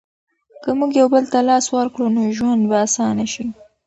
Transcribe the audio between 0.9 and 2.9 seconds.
یو بل ته لاس ورکړو نو ژوند به